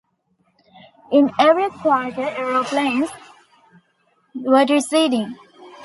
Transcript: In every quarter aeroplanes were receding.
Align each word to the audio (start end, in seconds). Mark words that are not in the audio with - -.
In 1.11 1.31
every 1.39 1.69
quarter 1.69 2.23
aeroplanes 2.23 3.09
were 4.33 4.65
receding. 4.67 5.37